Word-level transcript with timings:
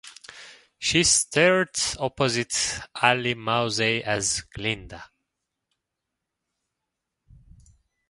She 0.79 1.03
starred 1.03 1.77
opposite 1.99 2.55
Alli 3.03 3.35
Mauzey 3.35 4.01
as 4.03 4.41
Glinda. 4.41 5.07